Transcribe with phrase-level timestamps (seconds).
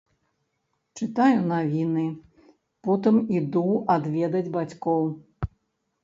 [0.99, 2.05] Чытаю навіны,
[2.87, 3.63] потым іду
[3.97, 5.03] адведаць бацькоў.